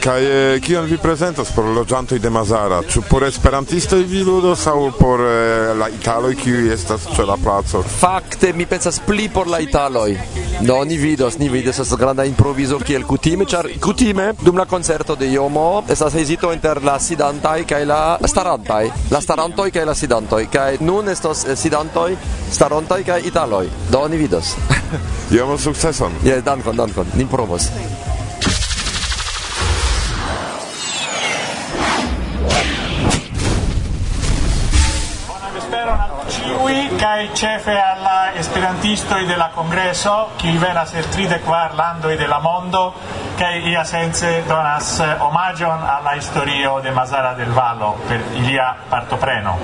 Kaj 0.00 0.54
eh, 0.54 0.60
kion 0.64 0.86
vi 0.88 0.96
prezentos 0.96 1.50
por 1.52 1.66
loĝantoj 1.76 2.16
de 2.24 2.30
Mazara? 2.32 2.78
Ĉu 2.88 3.02
por 3.04 3.24
esperantistoj 3.26 3.98
vi 4.08 4.22
ludos 4.24 4.62
aŭ 4.66 4.78
por 4.96 5.20
eh, 5.20 5.72
la 5.76 5.90
italoj 5.92 6.30
kiuj 6.40 6.70
estas 6.72 7.04
ĉe 7.16 7.26
la 7.28 7.36
placo? 7.36 7.82
Fakte 7.98 8.54
mi 8.56 8.64
pensas 8.66 8.96
pli 9.04 9.28
por 9.28 9.50
la 9.52 9.60
italoj. 9.60 10.14
Do 10.64 10.78
ni 10.88 10.96
vidos, 10.96 11.36
ni 11.38 11.50
vidos 11.52 11.82
estas 11.82 11.98
granda 12.00 12.24
improvizo 12.24 12.78
kiel 12.80 13.04
kutime, 13.04 13.44
ĉar 13.44 13.68
kutime 13.80 14.30
dum 14.40 14.56
la 14.56 14.64
koncerto 14.64 15.16
de 15.20 15.28
Jomo 15.34 15.82
estas 15.88 16.16
hezito 16.16 16.52
inter 16.56 16.80
la 16.84 16.96
sidantaj 16.98 17.66
kaj 17.68 17.84
la 17.84 18.00
starantaj, 18.24 18.86
la 19.10 19.20
starantoj 19.20 19.68
kaj 19.70 19.84
la 19.84 19.94
sidantoj. 19.94 20.46
Kaj 20.52 20.78
nun 20.80 21.12
estos 21.12 21.44
sidantoj, 21.60 22.16
starantaj 22.48 23.04
kaj 23.04 23.20
italoj. 23.28 23.68
Do 23.92 24.06
ni 24.08 24.16
vidos. 24.16 24.56
Jomo 25.36 25.58
sukceson. 25.58 26.16
Jes, 26.24 26.40
dankon, 26.44 26.80
dankon. 26.80 27.12
Ni 27.20 27.28
provos. 27.28 27.68
Ciui 37.20 37.28
kai 37.28 37.36
cefe 37.36 37.78
alla 37.78 38.32
esperantistoi 38.32 39.26
della 39.26 39.50
congresso, 39.52 40.30
qui 40.38 40.56
venas 40.56 40.94
el 40.94 41.06
34 41.06 41.76
landoi 41.76 42.16
della 42.16 42.38
mondo, 42.38 42.94
kai 43.40 43.70
ia 43.70 43.84
sense 43.84 44.44
donas 44.46 45.00
omagion 45.18 45.80
alla 45.82 46.12
historio 46.14 46.78
de 46.80 46.90
Masara 46.90 47.32
del 47.32 47.48
Vallo 47.48 47.96
per 48.06 48.20
ilia 48.34 48.76
partopreno. 48.86 49.56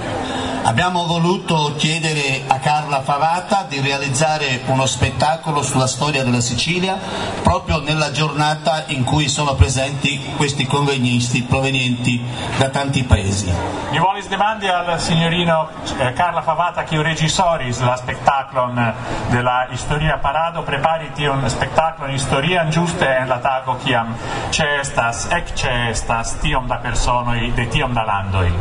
Abbiamo 0.63 1.05
voluto 1.05 1.75
chiedere 1.77 2.43
a 2.49 2.59
Carla 2.59 3.01
Favata 3.03 3.67
di 3.69 3.81
realizzare 3.81 4.63
uno 4.67 4.85
spettacolo 4.87 5.63
sulla 5.63 5.87
storia 5.87 6.25
della 6.25 6.41
Sicilia 6.41 6.99
proprio 7.43 7.81
nella 7.81 8.11
giornata 8.11 8.85
in 8.87 9.05
cui 9.05 9.29
sono 9.29 9.55
presenti 9.55 10.33
questi 10.37 10.67
convegnisti 10.67 11.43
provenienti 11.43 12.21
da 12.57 12.71
tanti 12.71 13.05
paesi. 13.05 13.53
Mi 13.91 13.99
volis 13.99 14.27
demandi 14.27 14.67
al 14.67 14.99
signorino 14.99 15.69
eh, 15.99 16.13
Carla 16.15 16.43
Favata 16.43 16.83
che 16.83 17.01
regisoris 17.01 17.79
la 17.81 17.95
spectaclon 17.95 18.95
della 19.29 19.69
Historia 19.71 20.17
Parado 20.17 20.63
prepari 20.63 21.13
un 21.29 21.49
spectaclon 21.49 22.11
historian 22.11 22.71
giuste 22.71 23.05
en 23.05 23.29
la 23.29 23.39
tago 23.67 23.79
kiam 23.83 24.15
c'è 24.51 24.79
estas, 24.79 25.27
ec 25.31 25.53
c'è 25.53 25.89
estas 25.91 26.39
tiom 26.39 26.67
da 26.67 26.77
personoi 26.77 27.53
de 27.55 27.67
tiom 27.69 27.93
da 27.93 28.05
landoi. 28.05 28.53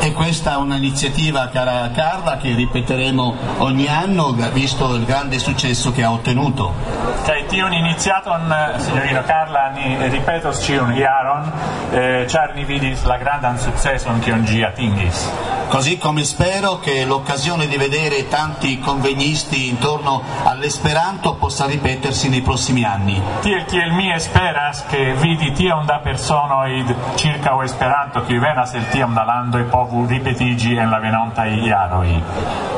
E 0.00 0.12
questa 0.12 0.54
è 0.54 0.56
un'iniziativa, 0.56 1.48
cara 1.48 1.90
Carla, 1.94 2.36
che 2.36 2.52
ripeteremo 2.54 3.36
ogni 3.58 3.86
anno, 3.86 4.32
visto 4.52 4.94
il 4.96 5.04
grande 5.04 5.38
successo 5.38 5.92
che 5.92 6.02
ha 6.02 6.10
ottenuto. 6.10 6.74
Kai 7.24 7.46
tion 7.46 7.72
iniziaton, 7.72 8.74
signorino 8.78 9.22
Carla, 9.22 9.70
ni 9.70 10.08
ripetos 10.08 10.64
ciun 10.64 10.92
iaron, 10.92 11.52
eh, 11.92 12.24
char 12.28 12.54
ni 12.54 12.64
vidis 12.64 13.04
la 13.04 13.16
grandan 13.16 13.58
successon 13.58 14.18
kion 14.18 14.42
gi 14.44 14.64
atingis. 14.64 15.30
Così 15.68 15.96
come 15.96 16.24
spero 16.24 16.80
che 16.80 17.04
l'occasione 17.04 17.66
di 17.66 17.76
vedere 17.76 18.28
tanti 18.28 18.78
convegnisti 18.80 19.68
intorno 19.68 20.22
all'Esperanto 20.44 21.36
possa 21.36 21.64
ripetersi 21.64 22.28
nei 22.28 22.42
prossimi 22.42 22.84
anni. 22.84 23.22
Tiel 23.40 23.64
kiel 23.64 23.92
mi 23.92 24.12
esperas 24.32 24.86
che 24.88 25.14
vidi 25.14 25.52
tiom 25.52 25.84
da 25.84 25.98
personoi 25.98 26.84
circa 27.16 27.54
o 27.54 27.62
Esperanto 27.62 28.22
qui 28.22 28.38
venas 28.38 28.72
el 28.72 28.88
tiom 28.88 29.12
da 29.12 29.24
e 29.58 29.62
povu 29.64 30.06
ripetigi 30.06 30.74
en 30.76 30.88
la 30.88 30.98
venontai 30.98 31.62
iaroi. 31.62 32.22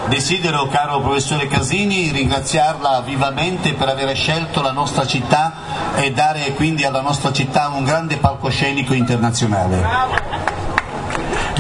Desidero, 0.09 0.67
caro 0.67 1.01
professore 1.01 1.47
Casini, 1.47 2.11
ringraziarla 2.11 3.01
vivamente 3.03 3.75
per 3.75 3.89
aver 3.89 4.15
scelto 4.17 4.63
la 4.63 4.73
nostra 4.73 5.07
città 5.07 5.53
e 5.95 6.11
dare 6.11 6.53
quindi 6.55 6.85
alla 6.85 7.01
nostra 7.01 7.33
città 7.33 7.69
un 7.69 7.85
grande 7.85 8.17
palcoscenico 8.17 8.93
internazionale. 8.93 10.54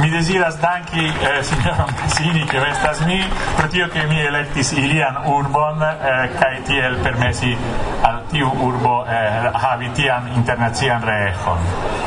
Mi 0.01 0.11
desiras 0.11 0.59
danki 0.59 1.07
eh, 1.07 1.43
signor 1.43 1.87
Massini 2.01 2.45
che 2.45 2.59
estas 2.69 3.01
mi 3.01 3.23
pro 3.57 3.69
tio 3.69 3.89
che 3.89 4.05
mi 4.07 4.21
electis 4.21 4.73
ilian 4.73 5.17
urbon 5.25 5.83
eh, 5.83 6.31
kai 6.39 6.63
tiel 6.63 6.97
permessi 6.97 7.57
al 8.01 8.23
tiu 8.29 8.51
urbo 8.51 9.05
eh, 9.07 9.51
havi 9.53 9.91
internazian 10.35 11.05
reechon 11.05 11.59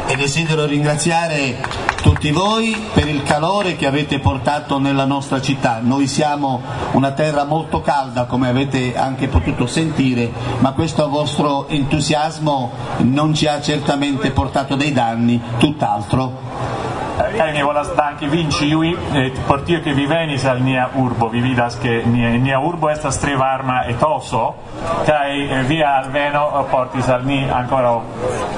e 0.08 0.16
desidero 0.16 0.66
ringraziare 0.66 1.58
tutti 2.02 2.32
voi 2.32 2.90
per 2.94 3.08
il 3.08 3.24
calore 3.24 3.76
che 3.76 3.86
avete 3.86 4.20
portato 4.20 4.80
nella 4.80 5.04
nostra 5.04 5.42
città. 5.42 5.80
Noi 5.82 6.08
siamo 6.08 6.62
una 6.94 7.12
terra 7.12 7.44
molto 7.44 7.82
calda, 7.82 8.24
come 8.24 8.48
avete 8.48 8.96
anche 8.96 9.28
potuto 9.28 9.68
sentire, 9.68 10.32
ma 10.60 10.72
questo 10.72 11.10
vostro 11.10 11.68
entusiasmo 11.68 12.72
non 13.00 13.34
ci 13.34 13.46
ha 13.46 13.60
certamente 13.60 14.32
portato 14.32 14.76
dei 14.76 14.94
danni, 14.94 15.42
tutt'altro. 15.58 16.77
Kaj 17.38 17.52
mi 17.54 17.64
volas 17.64 17.90
danki 17.98 18.28
vin 18.32 18.50
ĉiuj 18.52 18.88
eh, 19.20 19.32
por 19.48 19.62
tio 19.66 19.82
ke 19.86 19.94
vi 19.94 20.06
venis 20.10 20.46
al 20.46 20.62
nia 20.64 20.88
urbo. 20.96 21.30
Vi 21.30 21.42
vidas 21.42 21.78
ke 21.82 22.02
nia, 22.06 22.32
nia 22.42 22.60
urbo 22.60 22.90
estas 22.90 23.20
tre 23.22 23.36
varma 23.38 23.84
etoso 23.92 24.44
kaj 25.06 25.34
eh, 25.44 25.64
via 25.70 25.92
alveno 25.98 26.66
portis 26.72 27.10
al 27.14 27.26
ni 27.26 27.44
ancora 27.50 27.94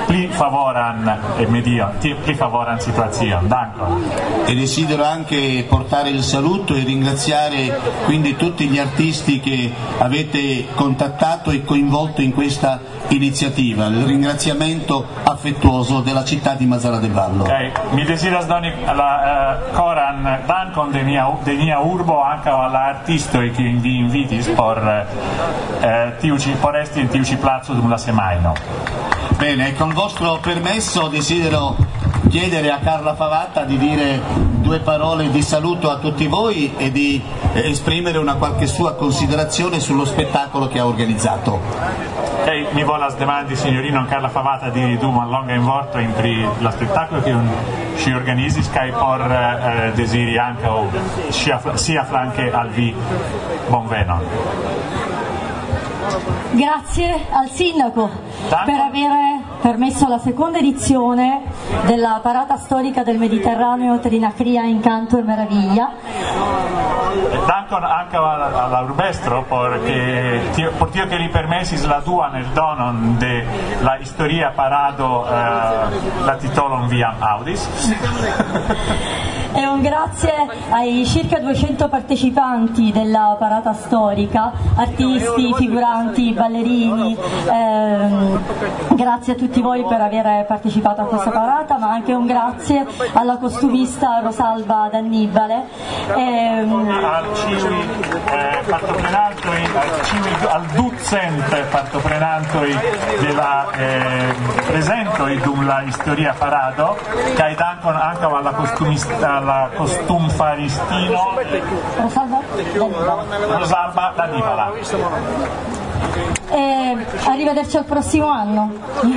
pli 0.07 0.27
favoran 0.27 1.07
eh, 1.09 1.45
medion, 1.47 1.97
pli 1.99 2.35
favoran 2.35 2.79
situazion. 2.79 3.47
Dankon. 3.47 4.05
E 4.45 4.55
desidero 4.55 5.03
anche 5.03 5.65
portare 5.67 6.09
il 6.09 6.23
saluto 6.23 6.73
e 6.73 6.83
ringraziare 6.83 7.79
quindi 8.05 8.35
tutti 8.35 8.67
gli 8.67 8.79
artisti 8.79 9.39
che 9.39 9.71
avete 9.97 10.67
contattato 10.73 11.51
e 11.51 11.63
coinvolto 11.63 12.21
in 12.21 12.33
questa 12.33 12.79
iniziativa. 13.09 13.87
Il 13.87 14.05
ringraziamento 14.05 15.05
affettuoso 15.23 16.01
della 16.01 16.23
città 16.23 16.53
di 16.53 16.65
Masara 16.65 16.97
del 16.97 17.11
Vallo. 17.11 17.43
Okay. 17.43 17.71
Mi 17.91 18.03
desiras 18.03 18.45
doni 18.45 18.68
la 18.85 19.59
uh, 19.71 19.75
coran 19.75 20.39
dankon 20.45 20.91
de 20.91 21.01
nia, 21.03 21.27
de 21.43 21.53
nia 21.53 21.79
urbo 21.79 22.21
anche 22.21 22.49
alla 22.49 22.85
artistoi 22.85 23.51
che 23.51 23.63
vi 23.63 23.97
invitis 23.97 24.47
por 24.47 24.77
uh, 24.77 26.19
tiuci, 26.19 26.51
por 26.59 26.75
esti 26.75 27.07
tiuci 27.07 27.37
plazo 27.37 27.73
dum 27.73 27.89
la 27.89 27.97
semaino. 27.97 28.53
Bene, 29.37 29.73
con 29.75 29.93
vostro 29.93 30.39
permesso 30.41 31.07
desidero 31.07 31.75
chiedere 32.29 32.71
a 32.71 32.79
Carla 32.79 33.15
Favatta 33.15 33.63
di 33.63 33.77
dire 33.77 34.21
due 34.59 34.79
parole 34.79 35.31
di 35.31 35.41
saluto 35.41 35.89
a 35.89 35.97
tutti 35.97 36.27
voi 36.27 36.73
e 36.77 36.91
di 36.91 37.21
eh, 37.53 37.69
esprimere 37.69 38.17
una 38.17 38.35
qualche 38.35 38.67
sua 38.67 38.93
considerazione 38.93 39.79
sullo 39.79 40.05
spettacolo 40.05 40.67
che 40.67 40.79
ha 40.79 40.85
organizzato. 40.85 42.18
Hey, 42.45 42.67
mi 42.71 42.83
volas 42.83 43.15
demandi 43.15 43.55
signorino 43.55 44.05
Carla 44.05 44.29
Favata 44.29 44.69
di 44.69 44.97
du 44.97 45.11
mallonga 45.11 45.53
in 45.53 45.63
vorto 45.63 45.97
in 45.97 46.13
pri 46.13 46.47
la 46.59 46.71
spettacolo 46.71 47.21
che 47.21 47.31
un 47.31 47.47
si 47.95 48.11
organizis 48.11 48.69
kai 48.69 48.91
por 48.91 49.21
eh, 49.21 49.91
desiri 49.93 50.37
anche 50.37 50.65
o 50.67 50.89
sia, 51.29 51.59
sia 51.75 52.03
flanche 52.03 52.51
al 52.51 52.69
vi 52.69 52.95
bonvenon. 53.67 54.21
Grazie 56.51 57.27
al 57.31 57.49
sindaco 57.49 58.09
Tanto. 58.47 58.71
per 58.71 58.79
aver 58.79 59.11
permesso 59.61 60.07
la 60.07 60.17
seconda 60.17 60.57
edizione 60.57 61.43
della 61.85 62.19
parata 62.23 62.57
storica 62.57 63.03
del 63.03 63.17
Mediterraneo 63.17 63.99
Trinacria 63.99 64.63
Incanto 64.63 65.17
e 65.17 65.21
Meraviglia. 65.23 65.91
dankon 67.69 67.85
ankaŭ 67.85 68.23
al, 68.25 68.41
al 68.41 68.71
la 68.71 68.81
urbestro 68.83 69.43
por 69.43 69.79
che 69.85 70.41
tio, 70.55 70.71
por 70.77 70.89
tio 70.89 71.05
che 71.07 71.17
li 71.17 71.29
permessi 71.29 71.77
la 71.85 72.01
tua 72.01 72.29
nel 72.29 72.45
donon 72.53 73.17
de 73.19 73.45
la 73.81 73.97
historia 73.99 74.51
parado 74.55 75.27
eh, 75.27 76.23
la 76.25 76.35
titolon 76.37 76.87
viam 76.87 77.15
audis. 77.21 77.69
E 79.51 79.65
un 79.65 79.81
grazie 79.81 80.47
ai 80.69 81.05
circa 81.05 81.39
200 81.39 81.87
partecipanti 81.89 82.91
della 82.91 83.35
parata 83.39 83.73
storica, 83.73 84.51
artisti, 84.75 85.53
figuranti, 85.55 86.33
ballerini, 86.33 87.17
ehm, 87.49 88.39
grazie 88.95 89.33
a 89.33 89.35
tutti 89.35 89.59
voi 89.61 89.83
per 89.85 90.01
aver 90.01 90.45
partecipato 90.45 91.01
a 91.01 91.05
questa 91.05 91.31
parata, 91.31 91.77
ma 91.77 91.89
anche 91.91 92.13
un 92.13 92.27
grazie 92.27 92.85
alla 93.13 93.37
costumista 93.37 94.19
Rosalba 94.19 94.89
D'Annibale. 94.91 95.65
Ehm, 96.15 96.89
al 96.89 97.25
eh, 98.31 98.59
al, 98.71 99.33
al 100.47 100.65
ducent 100.73 101.65
partoprenantoi 101.69 102.77
della 103.19 103.67
eh, 103.71 104.33
presentoi 104.67 105.39
dum 105.39 105.65
la 105.65 105.81
historia 105.81 106.33
parado, 106.37 106.97
kai 107.35 107.55
dankon 107.55 107.95
anche 107.95 108.25
alla 108.25 108.51
costumista 109.39 109.47
alla 109.47 109.69
costumfaristino 109.75 111.33
Rosalba. 111.97 112.39
Rosalba 113.57 114.13
D'Annibala. 114.15 114.71
E 116.51 116.97
arrivederci 117.25 117.77
al 117.77 117.85
prossimo 117.85 118.27
anno. 118.27 118.71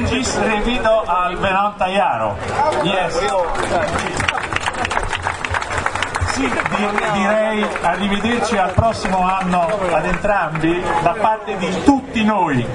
Gis 0.04 0.38
revido 0.40 1.02
al 1.06 1.36
venonta 1.38 1.86
iaro. 1.86 2.36
Yes. 2.82 3.18
Sì, 6.32 6.42
di- 6.42 7.10
direi 7.12 7.66
arrivederci 7.82 8.56
al 8.56 8.72
prossimo 8.72 9.26
anno 9.26 9.66
ad 9.92 10.04
entrambi 10.06 10.82
da 11.02 11.14
parte 11.20 11.56
di 11.56 11.82
tutti 11.84 12.24
noi. 12.24 12.66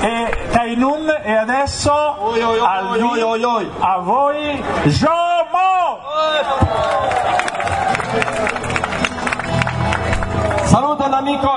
E 0.00 0.48
Kainun 0.50 1.14
e 1.22 1.32
adesso 1.36 1.92
al 1.92 2.98
vi- 2.98 3.70
a 3.80 3.98
voi 3.98 4.64
Jomo! 4.84 5.98
Saluto 10.64 11.02
amico! 11.12 11.50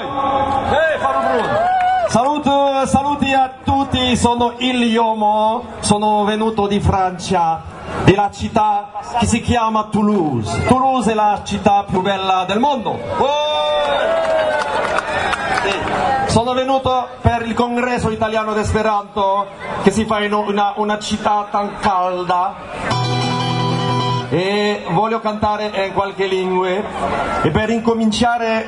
Saluto, 2.07 2.85
saluti 2.85 3.33
a 3.33 3.49
tutti, 3.63 4.15
sono 4.17 4.53
Iliomo, 4.57 5.63
sono 5.79 6.25
venuto 6.25 6.67
di 6.67 6.79
Francia, 6.79 7.61
della 8.03 8.29
città 8.31 8.89
che 9.17 9.25
si 9.25 9.41
chiama 9.41 9.85
Toulouse. 9.89 10.63
Toulouse 10.65 11.11
è 11.11 11.15
la 11.15 11.39
città 11.43 11.85
più 11.89 12.01
bella 12.01 12.43
del 12.45 12.59
mondo. 12.59 12.99
Sono 16.33 16.53
venuto 16.53 17.09
per 17.21 17.43
il 17.45 17.53
congresso 17.53 18.09
italiano 18.09 18.53
d'Esperanto 18.53 19.45
che 19.83 19.91
si 19.91 20.03
fa 20.03 20.23
in 20.23 20.33
una, 20.33 20.73
una 20.77 20.97
città 20.97 21.47
tan 21.51 21.77
calda 21.79 22.55
e 24.29 24.83
voglio 24.89 25.19
cantare 25.19 25.69
in 25.85 25.93
qualche 25.93 26.25
lingua 26.25 26.69
e 27.43 27.51
per 27.51 27.69
incominciare 27.69 28.65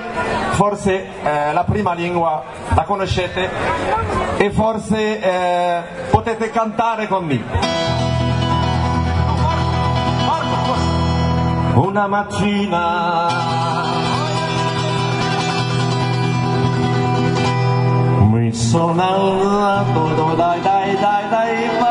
forse 0.52 1.08
eh, 1.24 1.54
la 1.54 1.64
prima 1.64 1.94
lingua 1.94 2.44
la 2.76 2.84
conoscete 2.84 3.50
e 4.38 4.52
forse 4.52 5.20
eh, 5.20 5.82
potete 6.12 6.52
cantare 6.52 7.08
con 7.08 7.26
me. 7.26 7.44
Una 11.74 12.06
mattina 12.06 13.75
Sonalına 18.56 19.86
doy 19.96 20.38
day 20.38 20.64
day 20.64 20.96
day 21.02 21.32
day 21.32 21.86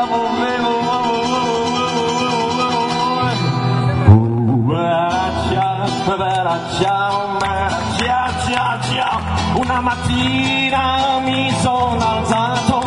Una 9.55 9.81
mattina 9.81 11.19
mi 11.25 11.51
sono 11.61 11.99
alzato, 11.99 12.83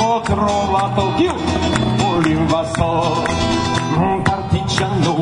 ho 0.00 0.20
trovato 0.20 1.12
più 1.16 1.32
un 2.06 2.24
invasore, 2.24 3.32
un 3.96 4.22
partigiano, 4.22 5.14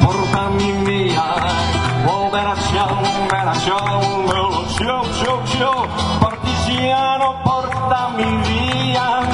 portami 0.00 0.72
via. 0.84 1.75
Oh, 2.08 2.28
bella 2.30 2.54
ciao, 2.72 3.02
bella 3.28 3.52
ciao, 3.54 4.64
ciao, 4.76 5.44
ciao, 5.44 5.86
partigiano, 6.20 7.34
portami 7.42 8.24
via. 8.42 9.26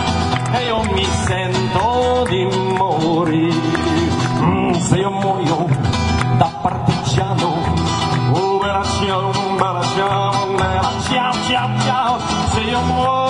E 0.52 0.64
io 0.66 0.82
mi 0.92 1.04
sento 1.26 2.24
di 2.28 2.44
morire, 2.76 3.70
Mm, 4.40 4.72
se 4.74 4.96
io 4.96 5.11
muoio 5.11 5.66
da 6.38 6.50
partigiano, 6.62 7.52
oh 8.32 8.58
bella 8.58 8.82
ciao, 8.85 9.30
bella 9.56 9.82
ciao, 9.94 10.46
bella 10.56 10.90
ciao, 11.08 11.32
ciao, 11.46 11.70
ciao, 11.85 12.18
se 12.52 12.61
io 12.61 12.80
muoio 12.80 13.21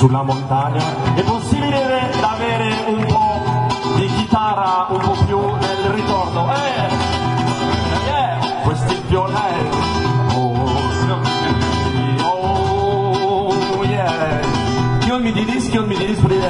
sulla 0.00 0.22
montagna 0.22 0.82
è 1.14 1.22
possibile 1.24 2.10
avere 2.22 2.84
un 2.86 3.04
po' 3.04 3.96
di 3.96 4.06
chitarra 4.06 4.86
un 4.88 4.98
po' 4.98 5.24
più 5.26 5.38
nel 5.38 5.90
ritorno. 5.92 6.48
Eh, 6.54 6.88
yeah, 8.06 8.38
questi 8.62 8.98
violenti 9.08 9.76
oh, 12.22 13.52
oh 13.76 13.84
yeah. 13.84 14.40
Io 15.04 15.18
mi 15.18 15.32
diris 15.32 15.68
io 15.68 15.84
mi 15.84 15.98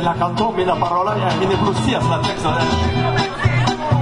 la 0.01 0.15
cantò 0.17 0.53
mi 0.53 0.65
la 0.65 0.77
parola 0.77 1.17
eh, 1.17 1.33
e 1.33 1.37
mi 1.39 1.47
ne 1.47 1.57
frustia 1.57 2.01
sta 2.01 2.19
testo 2.21 2.51
eh. 2.57 2.65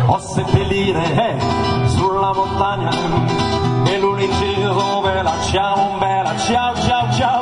o 0.09 0.19
seppellire 0.19 1.05
eh, 1.15 1.39
sulla 1.87 2.35
montagna 2.35 2.91
eh, 2.91 3.93
e 3.95 3.99
l'unici 3.99 4.61
dove 4.61 5.23
la 5.23 5.35
ciao 5.51 5.97
bella 5.99 6.37
ciao 6.37 6.75
ciao 6.77 7.13
ciao 7.13 7.38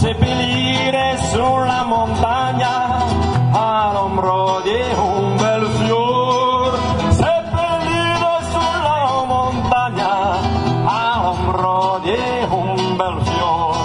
seppellire 0.00 1.18
sulla 1.30 1.84
montagna 1.84 3.04
all'ombro 3.52 4.62
di 4.64 4.80
un 4.96 5.36
bel 5.36 5.66
fior. 5.76 6.78
Seppellire 7.10 8.38
sulla 8.50 9.24
montagna 9.26 10.38
all'ombro 10.84 12.00
di 12.02 12.16
un 12.48 12.96
bel 12.96 13.20
fior. 13.26 13.76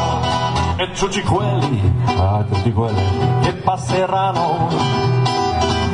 E 0.78 0.92
tutti 0.92 1.22
quelli 1.22 1.94
ah, 2.18 2.46
tutti 2.50 2.72
quelli 2.72 3.42
che 3.42 3.52
passeranno. 3.52 4.70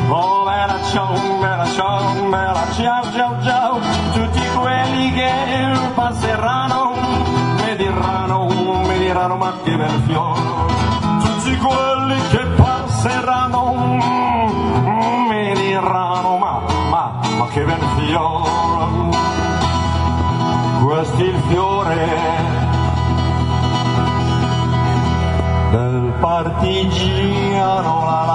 Oh, 0.07 0.43
bella 0.43 0.77
ciao, 0.91 1.13
bella 1.39 1.65
ciao, 1.65 2.29
bella 2.29 2.67
ciao, 2.75 3.03
ciao, 3.11 3.41
ciao, 3.41 3.50
bel 9.63 10.01
fiore, 10.07 10.41
tutti 11.23 11.57
quelli 11.57 12.19
che 12.29 12.45
passeranno 12.55 13.73
mi 15.29 15.53
diranno 15.53 16.37
ma, 16.37 16.61
ma, 16.89 17.19
ma 17.37 17.47
che 17.47 17.63
bel 17.63 17.85
fiore, 17.97 19.17
questo 20.83 21.17
è 21.17 21.23
il 21.23 21.41
fiore 21.47 22.49
del 25.71 26.13
partigiano, 26.19 28.03
la 28.03 28.30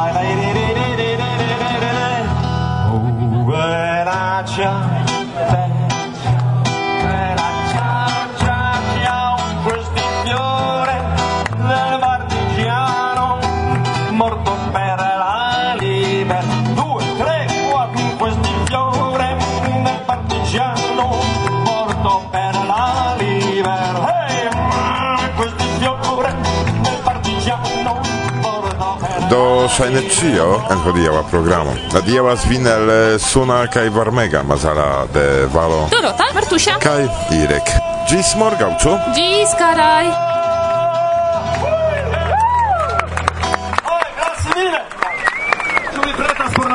ŝajne 29.77 30.01
ĉio 30.09 30.45
en 30.73 30.79
hodiaŭa 30.81 31.23
programo. 31.31 31.75
Adiaŭas 31.99 32.47
vin 32.49 32.65
el 32.71 32.93
eh, 32.93 33.19
suna 33.21 33.59
kaj 33.69 33.91
varmega 33.93 34.41
mazala 34.43 35.05
de 35.12 35.27
valo. 35.53 35.83
Dorota, 35.93 36.31
Martusia 36.35 36.79
kaj 36.81 37.03
Irek. 37.37 37.75
Ĝis 38.09 38.33
morgaŭ, 38.41 38.71
ĉu? 38.81 38.97
Ĝis, 39.19 39.53
karaj! 39.61 40.07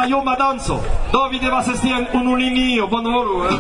la 0.02 0.08
joma 0.10 0.36
danco. 0.36 0.80
Do 1.12 1.28
vi 1.32 1.40
devas 1.40 1.68
esti 1.68 1.90
en 1.98 2.06
unu 2.14 2.36
linio, 2.36 2.88
bonvolu, 2.88 3.46
eh? 3.46 3.52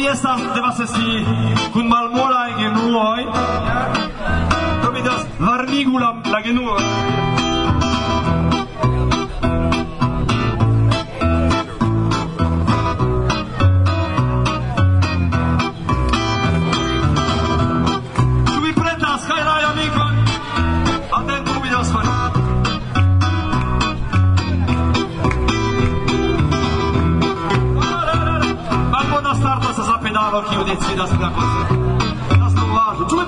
piesa 0.00 0.36
devas 0.54 0.80
esti 0.80 1.24
kun 1.72 1.88
malmolaj 1.92 2.50
genuoj 2.60 3.20
do 4.82 4.92
mi 4.94 5.02
devas 5.02 5.26
varmigu 5.40 5.98
la, 5.98 6.10
la 6.32 6.40
genuoj 6.46 7.39
Maroki 30.32 30.56
odjeći 30.60 30.96
da 30.96 31.06
se 31.06 31.14
napose. 31.14 31.60
Rastullahi, 32.40 33.02
čume 33.10 33.24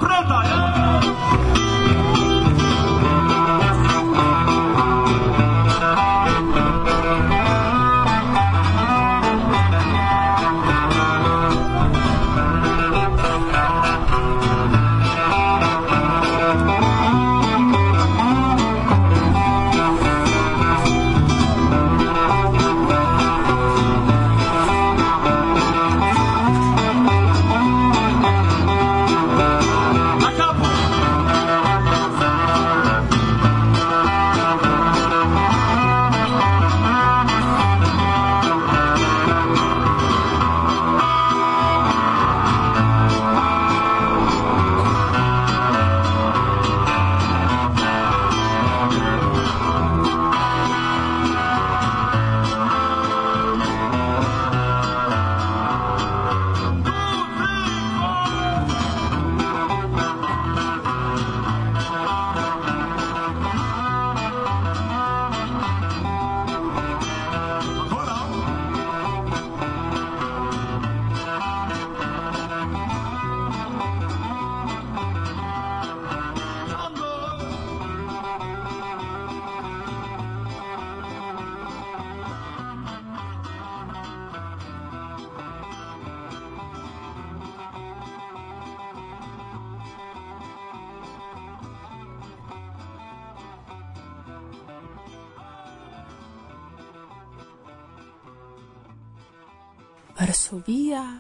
via 100.67 101.12